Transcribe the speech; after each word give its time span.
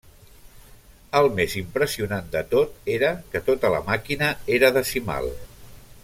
El 1.19 1.27
més 1.39 1.55
impressionant 1.59 2.31
de 2.37 2.41
tot 2.55 2.89
era 2.97 3.11
que 3.35 3.41
tota 3.53 3.71
la 3.77 3.83
màquina 3.93 4.31
era 4.59 4.73
decimal. 4.79 5.29